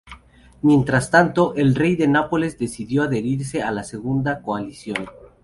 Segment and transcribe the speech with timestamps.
[0.63, 4.97] Mientras tanto, el rey de Nápoles decidió adherirse a la Segunda Coalición.